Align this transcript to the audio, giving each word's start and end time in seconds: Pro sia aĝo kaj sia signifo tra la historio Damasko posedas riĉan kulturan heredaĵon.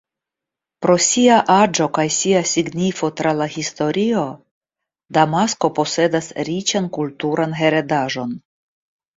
Pro 0.85 0.93
sia 1.07 1.35
aĝo 1.55 1.85
kaj 1.97 2.05
sia 2.15 2.39
signifo 2.53 3.09
tra 3.21 3.33
la 3.41 3.47
historio 3.57 4.25
Damasko 5.19 5.71
posedas 5.81 6.31
riĉan 6.51 6.89
kulturan 6.99 7.57
heredaĵon. 7.63 8.35